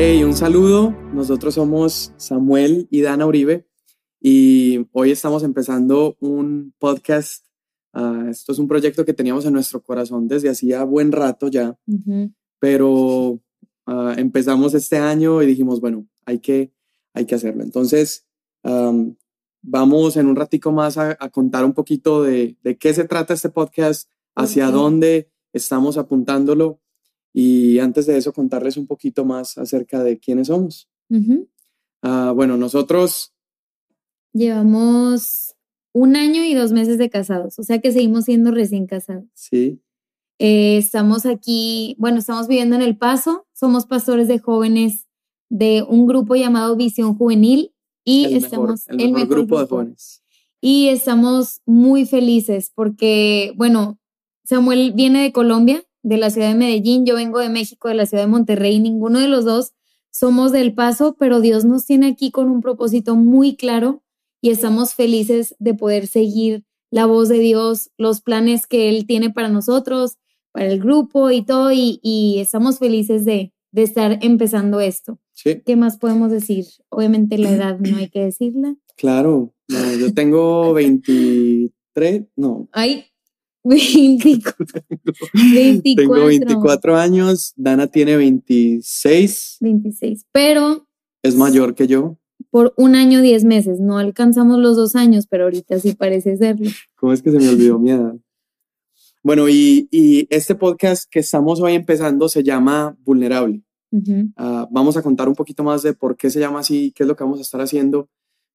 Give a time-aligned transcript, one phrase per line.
[0.00, 0.94] Hey, un saludo.
[1.12, 3.66] Nosotros somos Samuel y Dana Uribe
[4.20, 7.44] y hoy estamos empezando un podcast.
[7.92, 11.76] Ah, esto es un proyecto que teníamos en nuestro corazón desde hacía buen rato ya,
[12.60, 13.40] pero
[13.86, 16.72] ah, empezamos este año y dijimos, bueno, hay que,
[17.12, 17.64] hay que hacerlo.
[17.64, 18.24] Entonces,
[18.62, 23.48] vamos en un ratico más a, contar un poquito de, de, qué se trata este
[23.48, 26.80] podcast, hacia dónde estamos apuntándolo
[27.32, 30.88] y antes de eso contarles un poquito más acerca de quiénes somos.
[32.02, 33.32] Ah, bueno, nosotros...
[34.32, 35.56] Llevamos
[35.92, 39.24] un año y dos meses de casados, o sea que seguimos siendo recién casados.
[39.34, 39.80] Sí.
[40.38, 45.08] Eh, estamos aquí, bueno, estamos viviendo en El Paso, somos pastores de jóvenes
[45.48, 47.72] de un grupo llamado Visión Juvenil
[48.04, 50.22] y estamos en el mejor, grupo, de jóvenes.
[50.60, 53.98] Y estamos muy felices porque, bueno,
[54.44, 58.06] Samuel viene de Colombia, de la ciudad de Medellín, yo vengo de México, de la
[58.06, 59.74] ciudad de Monterrey, ninguno de los dos
[60.10, 64.02] somos del paso, pero Dios nos tiene aquí con un propósito muy claro
[64.40, 69.30] y estamos felices de poder seguir la voz de Dios, los planes que Él tiene
[69.30, 70.16] para nosotros,
[70.50, 75.18] para el grupo y todo, y, estamos felices de, de, estar empezando esto.
[75.34, 75.62] Sí.
[75.64, 76.64] ¿Qué más podemos decir?
[76.88, 78.76] Obviamente la edad no hay que decirla.
[78.96, 82.68] Claro, yo tengo 23, no.
[82.72, 83.04] Ay,
[83.64, 84.82] 24.
[85.96, 89.58] Tengo 24 años, Dana tiene 26.
[89.60, 90.86] 26, pero...
[91.22, 92.18] Es mayor que yo.
[92.50, 93.80] Por un año, 10 meses.
[93.80, 96.70] No alcanzamos los dos años, pero ahorita sí parece serlo.
[96.94, 98.14] ¿Cómo es que se me olvidó mi edad?
[99.22, 103.62] Bueno, y, y este podcast que estamos hoy empezando se llama Vulnerable.
[104.36, 107.08] Ah, vamos a contar un poquito más de por qué se llama así, qué es
[107.08, 108.08] lo que vamos a estar haciendo,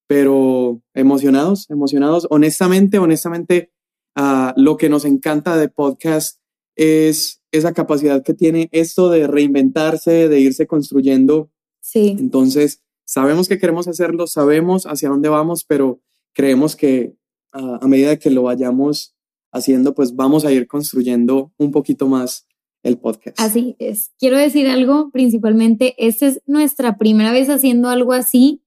[0.08, 2.28] pero emocionados, emocionados.
[2.30, 3.72] Honestamente, honestamente,
[4.16, 6.40] Ah, lo que nos encanta de podcast
[6.76, 11.52] es esa capacidad que tiene esto de reinventarse, de irse construyendo.
[11.82, 12.16] Sí.
[12.20, 16.00] Entonces, sabemos que queremos hacerlo, sabemos hacia dónde vamos, pero
[16.34, 17.16] creemos que
[17.52, 19.16] ah, a medida que lo vayamos
[19.52, 22.48] haciendo, pues vamos a ir construyendo un poquito más
[22.82, 23.40] el podcast.
[23.40, 24.12] Así es.
[24.20, 28.64] Quiero decir algo, principalmente, esta es nuestra primera vez haciendo algo así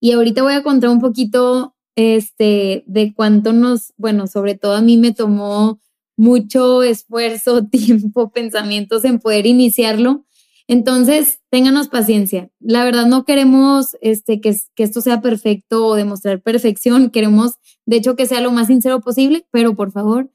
[0.00, 4.80] y ahorita voy a contar un poquito este, de cuánto nos, bueno, sobre todo a
[4.80, 5.80] mí me tomó
[6.16, 10.24] mucho esfuerzo, tiempo, pensamientos en poder iniciarlo.
[10.68, 12.48] Entonces, ténganos paciencia.
[12.60, 17.10] La verdad no queremos este, que, que esto sea perfecto o demostrar perfección.
[17.10, 17.54] Queremos,
[17.86, 20.30] de hecho, que sea lo más sincero posible, pero por favor,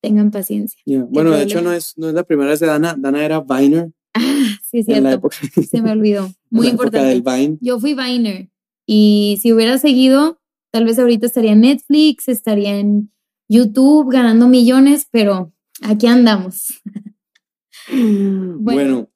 [0.00, 0.78] tengan paciencia.
[1.10, 2.94] Bueno, de hecho, no es, no es la primera vez de Dana.
[2.96, 3.90] Dana era Viner.
[4.14, 4.20] Ah,
[4.70, 5.28] sí, cierto.
[5.68, 6.32] Se me olvidó.
[6.50, 7.58] Muy importante.
[7.60, 8.48] Yo fui Viner.
[8.86, 10.40] Y si hubiera seguido,
[10.70, 13.12] Tal vez ahorita estaría en Netflix, estaría en
[13.48, 16.80] YouTube ganando millones, pero aquí andamos.
[18.58, 19.08] bueno,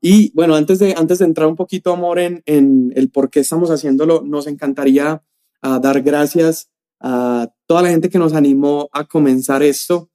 [0.00, 3.40] y bueno, antes de, antes de entrar un poquito, amor, en, en el por qué
[3.40, 5.22] estamos haciéndolo, nos encantaría
[5.62, 10.10] ah, dar gracias a toda la gente que nos animó a comenzar esto.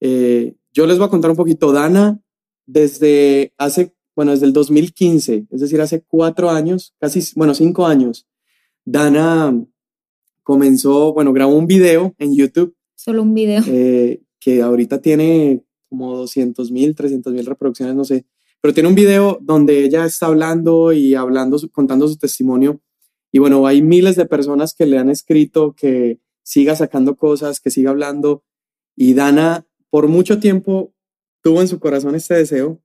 [0.00, 1.72] Eh, yo les voy a contar un poquito.
[1.72, 2.20] Dana,
[2.66, 8.26] desde hace, bueno, desde el 2015, es decir, hace cuatro años, casi, bueno, cinco años,
[8.84, 9.54] Dana
[10.46, 12.76] comenzó, bueno, grabó un video en YouTube.
[12.94, 13.64] Solo un video.
[13.66, 18.26] Eh, que ahorita tiene como 200 mil, 300 mil reproducciones, no sé.
[18.60, 22.80] Pero tiene un video donde ella está hablando y hablando, contando su testimonio.
[23.32, 27.70] Y bueno, hay miles de personas que le han escrito que siga sacando cosas, que
[27.70, 28.44] siga hablando.
[28.94, 30.94] Y Dana, por mucho tiempo,
[31.42, 32.80] tuvo en su corazón este deseo.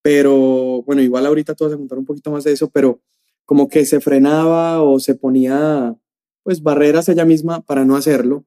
[0.00, 3.00] Pero bueno, igual ahorita tú vas a contar un poquito más de eso, pero
[3.44, 5.98] como que se frenaba o se ponía
[6.44, 8.44] pues barreras ella misma para no hacerlo.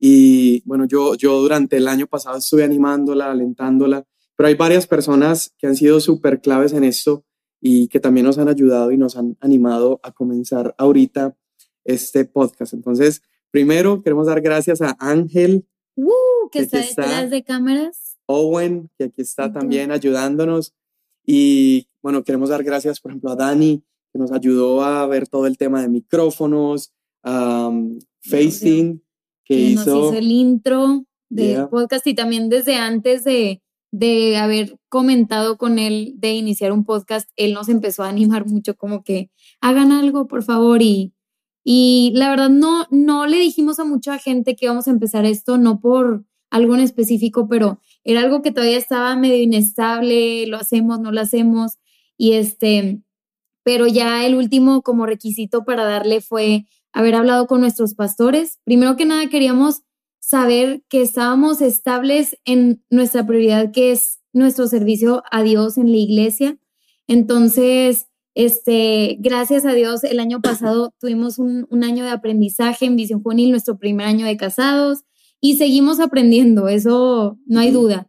[0.00, 4.04] Y bueno, yo, yo durante el año pasado estuve animándola, alentándola,
[4.34, 7.24] pero hay varias personas que han sido súper claves en esto
[7.60, 11.36] y que también nos han ayudado y nos han animado a comenzar ahorita
[11.84, 12.74] este podcast.
[12.74, 15.66] Entonces, primero queremos dar gracias a Ángel.
[15.94, 18.18] Uh, que, está detrás de cámaras.
[18.26, 20.74] Owen, que aquí está también ayudándonos.
[21.24, 23.82] Y bueno, queremos dar gracias, por ejemplo, a Dani,
[24.16, 26.92] nos ayudó a ver todo el tema de micrófonos,
[28.20, 29.02] facing,
[29.44, 34.78] que, hizo, nos hizo el intro del podcast y también desde antes de, de haber
[34.88, 39.30] comentado con él de iniciar un podcast, él nos empezó a animar mucho como que
[39.60, 41.14] hagan algo, por favor, y,
[41.64, 45.58] y la verdad no, no le dijimos a mucha gente que íbamos a empezar esto,
[45.58, 51.00] no por algo en específico, pero era algo que todavía estaba medio inestable, lo hacemos,
[51.00, 51.78] no lo hacemos,
[52.16, 53.00] y este,
[53.66, 58.60] pero ya el último como requisito para darle fue haber hablado con nuestros pastores.
[58.62, 59.82] Primero que nada queríamos
[60.20, 65.96] saber que estábamos estables en nuestra prioridad, que es nuestro servicio a Dios en la
[65.96, 66.60] iglesia.
[67.08, 73.20] Entonces, este, gracias a Dios, el año pasado tuvimos un, año de aprendizaje en Visión
[73.20, 75.00] Juvenil, nuestro primer año de casados,
[75.40, 78.08] y seguimos aprendiendo, eso no hay duda.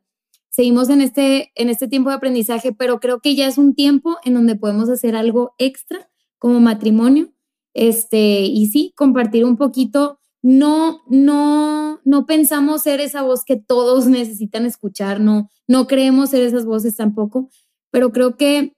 [0.58, 4.18] Seguimos en este, en este tiempo de aprendizaje, pero creo que ya es un tiempo
[4.24, 6.10] en donde podemos hacer algo extra
[6.40, 7.32] como matrimonio,
[7.76, 10.20] este, y sí, compartir un poquito.
[10.42, 16.42] No, no, no pensamos ser esa voz que todos necesitan escuchar, no, no creemos ser
[16.42, 17.52] esas voces tampoco,
[17.92, 18.74] pero creo que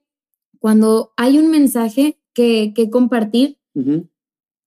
[0.58, 3.56] cuando hay un mensaje que, compartir,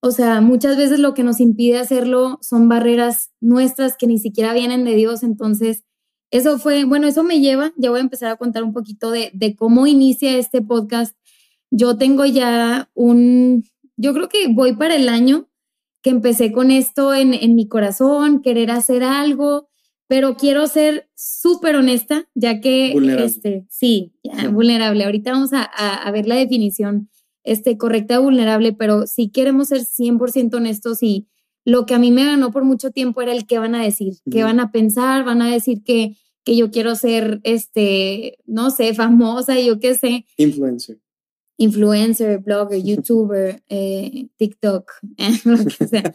[0.01, 4.51] o sea, muchas veces lo que nos impide hacerlo son barreras nuestras que ni siquiera
[4.53, 5.21] vienen de Dios.
[5.21, 5.83] Entonces,
[6.33, 9.55] eso fue, bueno, eso me lleva, ya voy a empezar a contar un poquito de,
[9.55, 11.15] cómo inicia este podcast.
[11.69, 13.63] Yo tengo ya un,
[13.97, 15.47] yo creo que voy para el año
[16.01, 19.69] que empecé con esto en, en mi corazón, querer hacer algo,
[20.07, 22.93] pero quiero ser súper honesta, ya que,
[23.23, 24.15] este, sí,
[24.51, 25.05] vulnerable.
[25.05, 27.11] Ahorita vamos a, ver la definición
[27.43, 31.27] este, correcta de vulnerable, pero si queremos ser 100% honestos y
[31.63, 34.15] lo que a mí me ganó por mucho tiempo era el qué van a decir,
[34.31, 38.93] qué van a pensar, van a decir que, que yo quiero ser, este, no sé,
[38.93, 40.25] famosa, yo qué sé.
[40.37, 40.99] Influencer.
[41.57, 44.91] Influencer, blogger, youtuber, eh, TikTok,
[45.45, 46.13] lo que sea.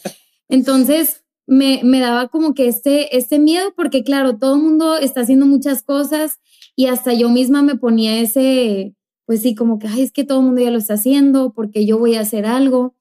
[0.49, 5.23] Entonces, me, me daba como que este, este miedo, porque claro, todo el mundo está
[5.23, 6.39] haciendo muchas cosas
[6.77, 10.41] y hasta yo misma me ponía ese, pues sí, como que, ay, es que todo
[10.41, 12.95] el mundo ya lo está haciendo, porque yo voy a hacer algo.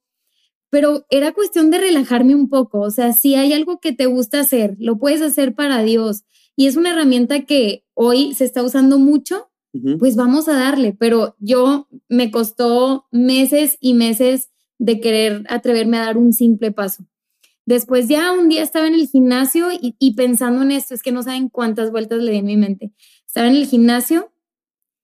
[0.70, 4.40] Pero era cuestión de relajarme un poco, o sea, si hay algo que te gusta
[4.40, 6.24] hacer, lo puedes hacer para Dios.
[6.60, 9.52] Y es una herramienta que hoy se está usando mucho,
[10.00, 14.50] pues vamos a darle, pero yo me costó meses y meses
[14.80, 17.06] de querer atreverme a dar un simple paso.
[17.68, 21.22] Después ya un día estaba en el gimnasio y, pensando en esto, es que no
[21.22, 22.92] saben cuántas vueltas le di en mi mente.
[23.28, 24.32] Estaba en el gimnasio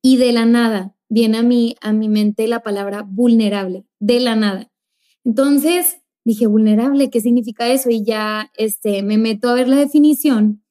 [0.01, 4.35] y de la nada viene a mí, a mi mente la palabra vulnerable, de la
[4.35, 4.71] nada.
[5.23, 7.91] Entonces dije, vulnerable, ¿qué significa eso?
[7.91, 10.62] Y ya este, me meto a ver la definición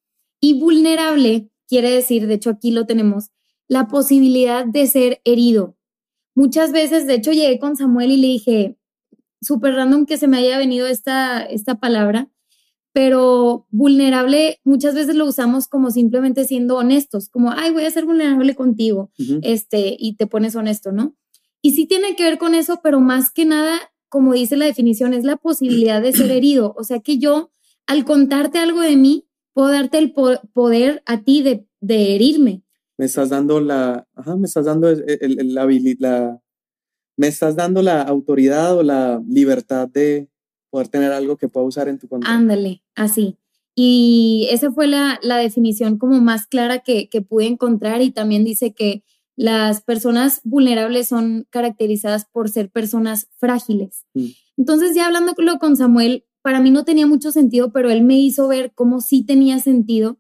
[0.43, 3.31] y vulnerable quiere decir, de hecho aquí lo tenemos,
[3.69, 5.79] la posibilidad de ser herido.
[6.35, 8.77] Muchas veces, de hecho, llegué con Samuel y le dije,
[9.41, 12.29] súper random que se me haya venido esta, esta palabra,
[12.93, 18.05] pero vulnerable muchas veces lo usamos como simplemente siendo honestos, como, ay, voy a ser
[18.05, 19.11] vulnerable contigo,
[19.43, 21.17] este, y te pones honesto, ¿no?
[21.63, 23.79] Y sí tiene que ver con eso, pero más que nada,
[24.09, 26.75] como dice la definición, es la posibilidad de ser herido.
[26.77, 27.53] O sea que yo,
[27.87, 32.63] al contarte algo de mí, puedo darte el poder a ti de, de herirme.
[32.99, 35.67] Me estás dando la, ajá, me estás dando la,
[35.99, 36.41] la,
[37.17, 40.29] me estás dando la autoridad o la libertad de
[40.71, 42.31] poder tener algo que pueda usar en tu contra.
[42.31, 43.39] Ándale, así.
[43.75, 49.03] Y esa fue la, definición como más clara que, pude encontrar y también dice que
[49.35, 54.05] las personas vulnerables son caracterizadas por ser personas frágiles.
[54.15, 54.27] Mm.
[54.59, 58.49] Entonces ya hablándolo con Samuel, para mí no tenía mucho sentido, pero él me hizo
[58.49, 60.19] ver cómo sí tenía sentido,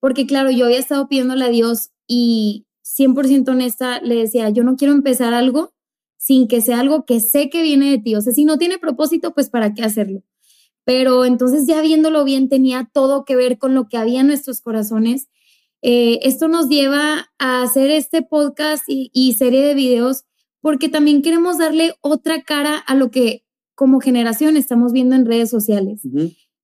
[0.00, 4.76] porque claro, yo había estado pidiéndole a Dios y 100% honesta le decía, yo no
[4.76, 5.72] quiero empezar algo
[6.20, 8.14] sin que sea algo que sé que viene de ti.
[8.14, 10.22] O sea, si no tiene propósito, pues ¿para qué hacerlo?
[10.84, 14.60] Pero entonces ya viéndolo bien, tenía todo que ver con lo que había en nuestros
[14.60, 15.28] corazones.
[15.80, 20.24] Eh, esto nos lleva a hacer este podcast y, serie de videos
[20.60, 23.44] porque también queremos darle otra cara a lo que
[23.80, 26.02] como generación estamos viendo en redes sociales.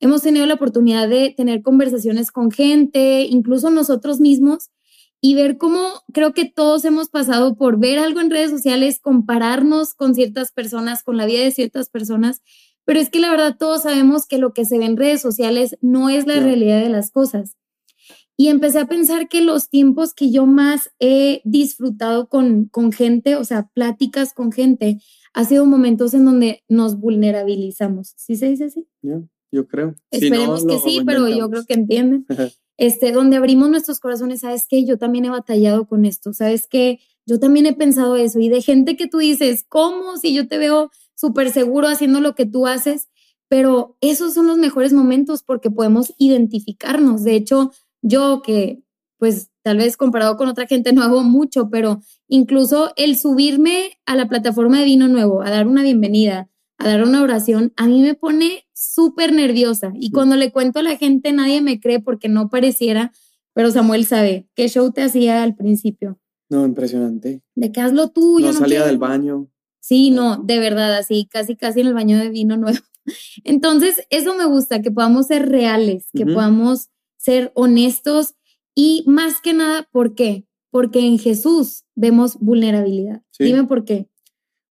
[0.01, 4.69] Hemos tenido la oportunidad de tener conversaciones con gente, incluso nosotros mismos,
[5.23, 5.81] y ver cómo
[6.13, 11.03] creo que todos hemos pasado por ver algo en redes sociales, compararnos con ciertas personas,
[11.03, 12.43] con la vida de ciertas personas,
[12.85, 15.79] pero es que la verdad todos sabemos que lo que se ve en redes sociales
[15.81, 17.57] no es la realidad de las cosas.
[18.37, 23.37] Y empecé a pensar que los tiempos que yo más he disfrutado con, con gente,
[23.37, 25.01] o sea, pláticas con gente,
[25.37, 28.15] ha sido momentos en donde nos vulnerabilizamos.
[28.17, 28.89] ¿Sí se dice así?
[29.53, 29.95] yo creo.
[30.11, 32.27] Esperemos que sí, pero yo creo que entienden.
[32.79, 37.01] este, donde abrimos nuestros corazones, sabes que yo también he batallado con esto, sabes que
[37.27, 40.17] yo también he pensado eso y de gente que tú dices, ¿cómo?
[40.17, 43.09] Si yo te veo súper seguro haciendo lo que tú haces,
[43.49, 47.25] pero esos son los mejores momentos porque podemos identificarnos.
[47.25, 48.83] De hecho, yo que
[49.19, 54.17] pues tal vez comparado con otra gente no hago mucho, pero incluso el subirme a
[54.17, 58.03] la plataforma de vino nuevo, a dar una bienvenida, a dar una oración, a mí
[58.03, 59.93] me pone súper nerviosa.
[59.95, 63.13] Y cuando le cuento a la gente, nadie me cree porque no pareciera,
[63.55, 66.19] pero Samuel sabe qué show te hacía al principio.
[66.49, 67.43] No, impresionante.
[67.55, 68.39] De qué hazlo tú.
[68.39, 69.49] No, salía del baño.
[69.81, 72.79] Sí, no, de verdad, así, casi, casi en el baño de vino nuevo.
[73.45, 78.35] Entonces, eso me gusta, que podamos ser reales, que podamos ser honestos
[78.77, 80.47] y más que nada, ¿por qué?
[80.77, 83.23] porque en Jesús vemos vulnerabilidad.
[83.39, 84.11] Dime por qué.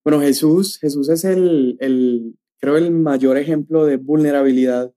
[0.03, 4.93] Bueno, Jesús, Jesús es el, el, creo, el mayor ejemplo de vulnerabilidad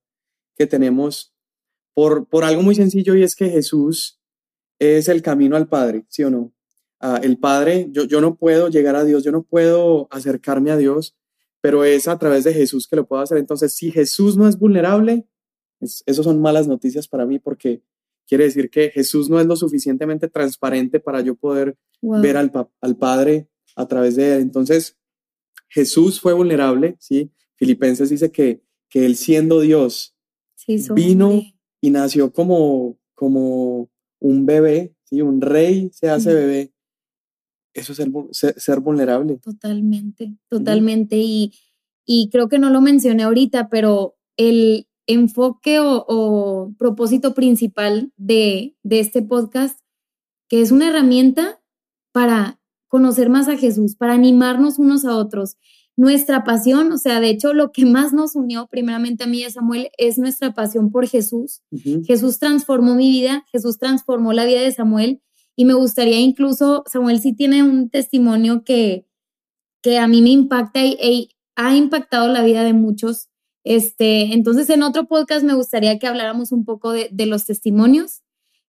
[0.55, 1.35] que tenemos
[1.95, 4.21] por, por algo muy sencillo y es que Jesús
[4.79, 6.53] es el camino al Padre, ¿sí o no?
[7.01, 10.77] Ah, el Padre, yo, yo no puedo llegar a Dios, yo no puedo acercarme a
[10.77, 11.17] Dios,
[11.63, 13.39] pero es a través de Jesús que lo puedo hacer.
[13.39, 15.27] Entonces, si Jesús no es vulnerable,
[15.81, 17.83] es, eso son malas noticias para mí porque
[18.29, 22.97] quiere decir que Jesús no es lo suficientemente transparente para yo poder ver al, al
[22.97, 24.43] Padre a través de él.
[24.43, 24.97] Entonces,
[25.69, 27.33] Jesús fue vulnerable, ¿sí?
[27.57, 30.15] Filipenses dice que, que él siendo Dios
[30.95, 31.43] vino
[31.81, 35.23] y nació como, como un bebé, ¿sí?
[35.23, 36.73] Un rey se hace bebé.
[37.73, 37.99] Eso es
[38.57, 39.39] ser, vulnerable.
[39.39, 41.17] Totalmente, totalmente.
[41.17, 41.53] Y,
[42.05, 48.77] y creo que no lo mencioné ahorita, pero el enfoque o, o propósito principal de,
[48.85, 49.81] de este podcast,
[50.49, 51.61] que es una herramienta
[52.13, 55.57] para conocer más a Jesús, para animarnos unos a otros.
[55.97, 59.45] Nuestra pasión, o sea, de hecho, lo que más nos unió primeramente a mí y
[59.45, 61.63] a Samuel es nuestra pasión por Jesús.
[62.07, 65.21] Jesús transformó mi vida, Jesús transformó la vida de Samuel
[65.57, 69.09] y me gustaría incluso, Samuel sí tiene un testimonio que,
[69.83, 73.29] que a mí me impacta y, ha impactado la vida de muchos.
[73.69, 78.23] Este, entonces, en otro podcast me gustaría que habláramos un poco de, de los testimonios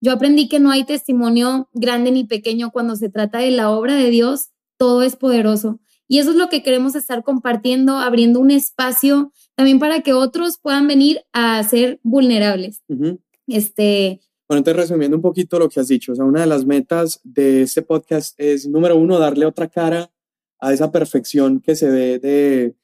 [0.04, 3.94] yo aprendí que no hay testimonio grande ni pequeño cuando se trata de la obra
[3.94, 5.80] de Dios, todo es poderoso.
[6.06, 10.58] Y eso es lo que queremos estar compartiendo, abriendo un espacio también para que otros
[10.58, 12.82] puedan venir a ser vulnerables.
[13.46, 14.20] Este.
[14.46, 17.20] Bueno, entonces resumiendo un poquito lo que has dicho, o sea, una de las metas
[17.24, 20.10] de este podcast es, número uno, darle otra cara
[20.60, 22.74] a esa perfección que se ve de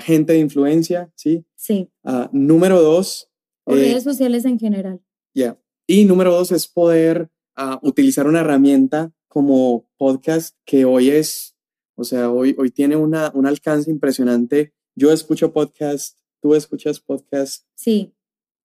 [0.00, 1.44] gente de influencia, ¿sí?
[1.56, 1.90] Sí.
[2.02, 3.30] Uh, número dos.
[3.64, 5.00] O redes eh, sociales en general.
[5.34, 5.58] Ya.
[5.86, 11.56] Y número dos es poder ah, utilizar una herramienta como podcast que hoy es,
[11.96, 14.72] o sea, hoy, hoy tiene una, un alcance impresionante.
[14.94, 17.66] Yo escucho podcast, tú escuchas podcast.
[17.74, 18.14] Sí.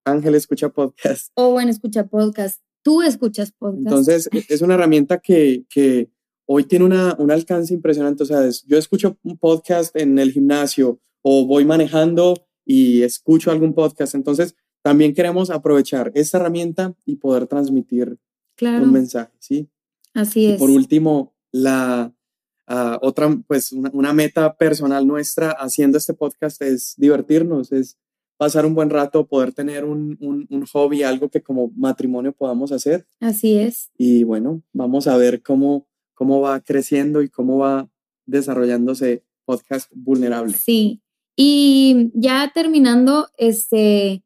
[0.05, 1.31] Ángel escucha podcast.
[1.35, 2.61] Owen escucha podcast.
[2.83, 3.87] Tú escuchas podcast.
[3.87, 6.09] Entonces, e, es una herramienta que, que
[6.51, 8.23] hoy tiene una, un alcance impresionante.
[8.23, 12.33] O sea, yo escucho un podcast en el gimnasio o voy manejando
[12.65, 14.15] y escucho algún podcast.
[14.15, 18.17] Entonces, también queremos aprovechar esta herramienta y poder transmitir
[18.61, 19.69] un mensaje, ¿sí?
[20.15, 20.59] Así es.
[20.59, 22.11] por último, la
[22.65, 27.99] ah, otra, pues una, meta personal nuestra haciendo este podcast es divertirnos, es
[28.37, 33.05] pasar un buen rato, poder tener un, un, hobby, algo que como matrimonio podamos hacer.
[33.19, 33.91] Así es.
[33.97, 35.88] Y bueno, vamos a ver cómo,
[36.19, 37.89] cómo va creciendo y cómo va
[38.25, 40.51] desarrollándose podcast vulnerable.
[40.51, 41.01] Sí.
[41.37, 44.21] Y ya terminando, este,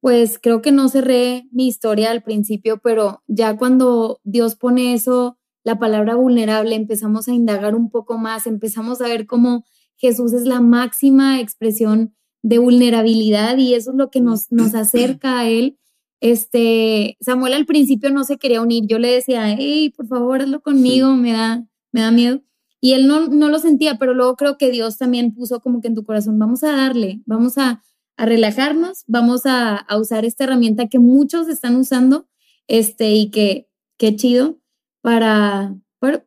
[0.00, 5.38] pues creo que no cerré mi historia al principio, pero ya cuando Dios pone eso,
[5.62, 9.64] la palabra vulnerable, empezamos a indagar un poco más, empezamos a ver cómo
[9.94, 15.38] Jesús es la máxima expresión de vulnerabilidad y eso es lo que nos, nos acerca
[15.38, 15.78] a Él.
[16.22, 20.62] Este, Samuel al principio no se quería unir, yo le decía, hey, por favor, hazlo
[20.62, 22.42] conmigo, me da, me da miedo.
[22.80, 25.88] Y él no, no lo sentía, pero luego creo que Dios también puso como que
[25.88, 27.82] en tu corazón, vamos a darle, vamos a,
[28.16, 32.28] a relajarnos, vamos a, usar esta herramienta que muchos están usando,
[32.68, 34.60] este, y que, qué chido,
[35.00, 35.76] para,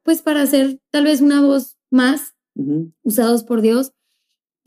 [0.04, 2.36] pues para hacer tal vez una voz más
[3.04, 3.94] usados por Dios.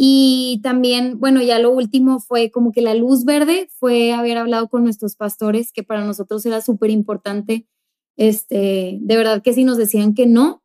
[0.00, 4.68] Y también, bueno, ya lo último fue como que la luz verde fue haber hablado
[4.68, 7.66] con nuestros pastores, que para nosotros era súper importante.
[8.16, 10.62] Este, de verdad que si nos decían que no,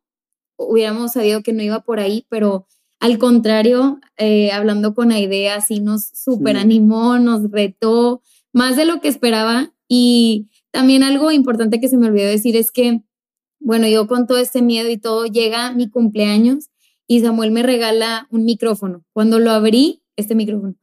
[0.56, 2.68] hubiéramos sabido que no iba por ahí, pero
[3.00, 8.22] al contrario, eh, hablando con Aidea, sí nos super animó, nos retó
[8.52, 9.72] más de lo que esperaba.
[9.88, 13.02] Y también algo importante que se me olvidó decir es que,
[13.58, 16.70] bueno, yo con todo este miedo y todo, llega mi cumpleaños
[17.06, 19.04] y Samuel me regala un micrófono.
[19.12, 20.76] Cuando lo abrí, este micrófono,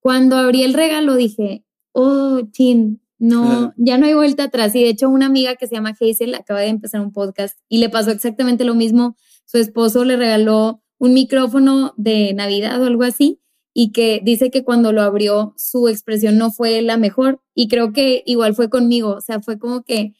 [0.00, 4.74] cuando abrí el regalo dije, oh, chin, no, ya no hay vuelta atrás.
[4.74, 7.78] Y de hecho, una amiga que se llama Hazel acaba de empezar un podcast y
[7.78, 9.16] le pasó exactamente lo mismo.
[9.46, 13.40] Su esposo le regaló un micrófono de Navidad o algo así
[13.72, 17.92] y que dice que cuando lo abrió su expresión no fue la mejor y creo
[17.92, 20.14] que igual fue conmigo, o sea, fue como que,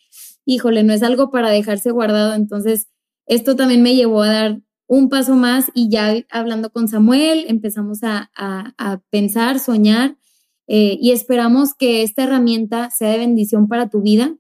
[0.45, 2.89] híjole, no es algo para dejarse guardado, entonces
[3.27, 8.01] esto también me llevó a dar un paso más y ya hablando con Samuel empezamos
[8.03, 8.31] a,
[9.11, 10.17] pensar, soñar
[10.69, 14.37] eh, y esperamos que esta herramienta sea de bendición para tu vida,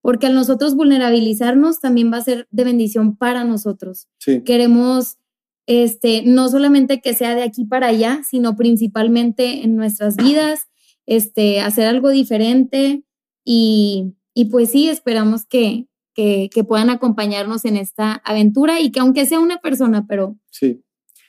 [0.00, 4.08] porque al nosotros vulnerabilizarnos también va a ser de bendición para nosotros.
[4.44, 5.18] Queremos
[5.66, 10.68] este, no solamente que sea de aquí para allá, sino principalmente en nuestras vidas,
[11.06, 13.04] este, hacer algo diferente
[13.44, 19.00] y, y pues sí, esperamos que, que, que, puedan acompañarnos en esta aventura y que
[19.00, 20.36] aunque sea una persona, pero...
[20.50, 20.82] Sí.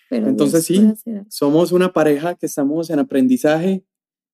[0.10, 0.94] Pero Entonces sí,
[1.28, 3.84] somos una pareja que estamos en aprendizaje,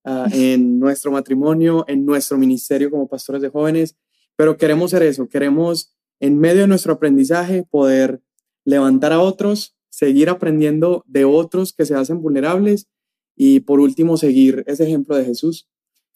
[0.04, 3.96] ah, en nuestro matrimonio, en nuestro ministerio como pastores de jóvenes,
[4.36, 8.22] pero queremos ser eso, queremos en medio de nuestro aprendizaje poder
[8.66, 12.88] levantar a otros, seguir aprendiendo de otros que se hacen vulnerables
[13.36, 15.70] y por último seguir ese ejemplo de Jesús,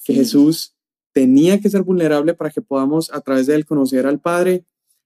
[0.04, 0.76] que Jesús
[1.14, 4.66] tenía que ser vulnerable para que podamos a través de él conocer al Padre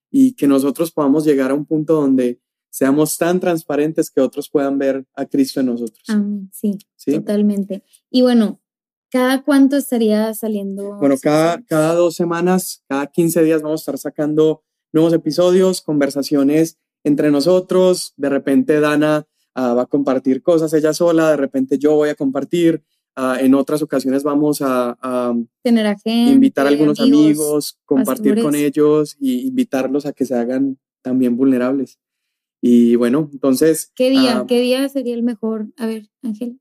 [0.10, 4.78] y que nosotros podamos llegar a un punto donde seamos tan transparentes que otros puedan
[4.78, 6.04] ver a Cristo en nosotros.
[6.08, 7.84] Amén, sí, totalmente.
[8.10, 8.62] Y bueno,
[9.10, 10.98] ¿cada cuánto estaría saliendo?
[10.98, 16.78] Bueno, cada, cada dos semanas, cada 15 días vamos a estar sacando nuevos episodios, conversaciones
[17.04, 18.14] entre nosotros.
[18.16, 22.16] De repente Dana ah, va a compartir cosas ella sola, de repente yo voy a
[22.16, 22.84] compartir.
[23.20, 24.96] Ah, en otras ocasiones vamos a,
[25.64, 30.36] tener a gente, invitar a algunos amigos, compartir con ellos y invitarlos a que se
[30.36, 31.98] hagan también vulnerables.
[32.62, 33.92] Y bueno, entonces...
[33.96, 34.38] ¿Qué día?
[34.38, 35.66] Ah, ¿Qué día sería el mejor?
[35.78, 36.60] A ver, Ángel.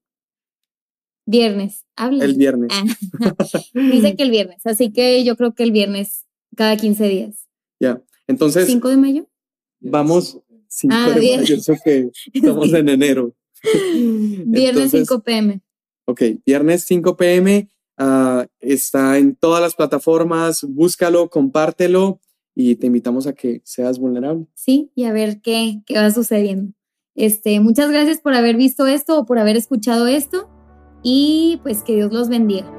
[1.26, 2.24] Viernes, habla.
[2.24, 2.72] El viernes.
[3.74, 6.24] Dice que el viernes, así que yo creo que el viernes
[6.56, 7.48] cada 15 días.
[7.78, 8.66] Ya, entonces...
[8.66, 9.28] ¿5 de mayo?
[9.80, 13.36] Vamos, 5 ah, de mayo, eso que estamos en enero.
[14.46, 15.60] Viernes 5 pm.
[16.06, 17.68] Ok, viernes 5 pm.
[17.98, 20.64] Ah, está en todas las plataformas.
[20.68, 22.20] Búscalo, compártelo
[22.54, 24.46] y te invitamos a que seas vulnerable.
[24.54, 26.72] Sí, y a ver qué, qué va sucediendo.
[27.14, 30.48] Este, muchas gracias por haber visto esto o por haber escuchado esto
[31.02, 32.70] y pues que Dios los bendiga.